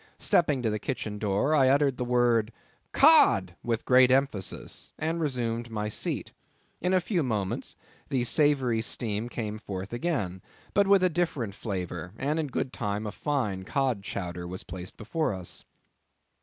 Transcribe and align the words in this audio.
Stepping 0.17 0.63
to 0.63 0.71
the 0.71 0.79
kitchen 0.79 1.19
door, 1.19 1.53
I 1.53 1.69
uttered 1.69 1.97
the 1.97 2.03
word 2.03 2.51
"cod" 2.91 3.55
with 3.63 3.85
great 3.85 4.09
emphasis, 4.09 4.93
and 4.97 5.21
resumed 5.21 5.69
my 5.69 5.89
seat. 5.89 6.31
In 6.81 6.91
a 6.91 6.99
few 6.99 7.21
moments 7.21 7.75
the 8.09 8.23
savoury 8.23 8.81
steam 8.81 9.29
came 9.29 9.59
forth 9.59 9.93
again, 9.93 10.41
but 10.73 10.87
with 10.87 11.03
a 11.03 11.09
different 11.09 11.53
flavor, 11.53 12.13
and 12.17 12.39
in 12.39 12.47
good 12.47 12.73
time 12.73 13.05
a 13.05 13.11
fine 13.11 13.61
cod 13.63 14.01
chowder 14.01 14.47
was 14.47 14.63
placed 14.63 14.97
before 14.97 15.35
us. 15.35 15.65